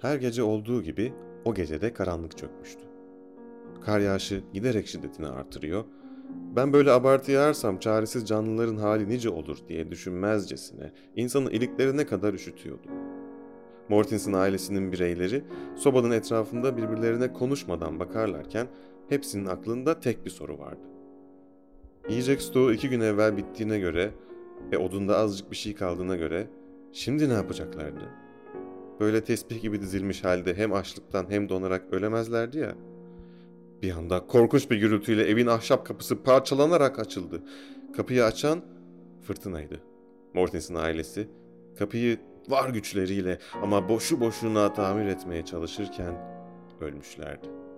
Her 0.00 0.16
gece 0.16 0.42
olduğu 0.42 0.82
gibi 0.82 1.12
o 1.44 1.54
gecede 1.54 1.92
karanlık 1.92 2.38
çökmüştü. 2.38 2.80
Kar 3.80 4.00
yağışı 4.00 4.42
giderek 4.52 4.86
şiddetini 4.86 5.26
artırıyor. 5.26 5.84
Ben 6.56 6.72
böyle 6.72 6.90
abartı 6.90 7.32
yağarsam 7.32 7.78
çaresiz 7.78 8.28
canlıların 8.28 8.76
hali 8.76 9.08
nice 9.08 9.30
olur 9.30 9.58
diye 9.68 9.90
düşünmezcesine 9.90 10.92
insanın 11.16 11.50
iliklerine 11.50 12.06
kadar 12.06 12.34
üşütüyordu. 12.34 12.88
Mortins'in 13.88 14.32
ailesinin 14.32 14.92
bireyleri 14.92 15.44
sobanın 15.76 16.10
etrafında 16.10 16.76
birbirlerine 16.76 17.32
konuşmadan 17.32 18.00
bakarlarken 18.00 18.66
hepsinin 19.08 19.46
aklında 19.46 20.00
tek 20.00 20.24
bir 20.24 20.30
soru 20.30 20.58
vardı. 20.58 20.86
Yiyecek 22.08 22.42
stoğu 22.42 22.72
iki 22.72 22.88
gün 22.88 23.00
evvel 23.00 23.36
bittiğine 23.36 23.78
göre 23.78 24.10
ve 24.72 24.78
odunda 24.78 25.16
azıcık 25.18 25.50
bir 25.50 25.56
şey 25.56 25.74
kaldığına 25.74 26.16
göre 26.16 26.46
şimdi 26.92 27.28
ne 27.28 27.32
yapacaklardı? 27.32 28.29
Böyle 29.00 29.24
tesbih 29.24 29.62
gibi 29.62 29.80
dizilmiş 29.80 30.24
halde 30.24 30.54
hem 30.54 30.72
açlıktan 30.72 31.26
hem 31.28 31.48
donarak 31.48 31.82
ölemezlerdi 31.92 32.58
ya. 32.58 32.74
Bir 33.82 33.92
anda 33.92 34.26
korkunç 34.26 34.70
bir 34.70 34.76
gürültüyle 34.76 35.24
evin 35.24 35.46
ahşap 35.46 35.86
kapısı 35.86 36.22
parçalanarak 36.22 36.98
açıldı. 36.98 37.42
Kapıyı 37.96 38.24
açan 38.24 38.60
fırtınaydı. 39.22 39.80
Mortins'in 40.34 40.74
ailesi 40.74 41.28
kapıyı 41.78 42.18
var 42.48 42.68
güçleriyle 42.68 43.38
ama 43.62 43.88
boşu 43.88 44.20
boşuna 44.20 44.72
tamir 44.72 45.06
etmeye 45.06 45.44
çalışırken 45.44 46.14
ölmüşlerdi. 46.80 47.69